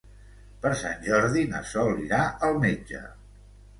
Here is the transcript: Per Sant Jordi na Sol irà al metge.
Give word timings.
Per 0.61 0.69
Sant 0.79 1.03
Jordi 1.09 1.43
na 1.53 1.61
Sol 1.73 2.03
irà 2.07 2.23
al 2.49 2.59
metge. 2.65 3.03